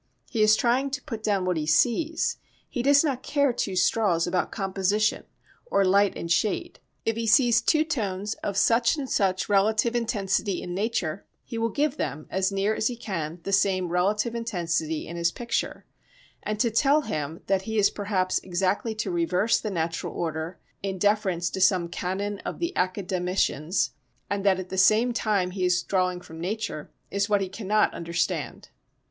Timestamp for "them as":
11.97-12.51